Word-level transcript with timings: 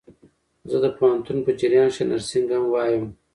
زه 0.69 0.77
د 0.85 0.87
پوهنتون 0.97 1.37
په 1.45 1.51
جریان 1.59 1.89
کښي 1.91 2.03
نرسينګ 2.09 2.47
هم 2.53 2.65
وايم. 2.69 3.05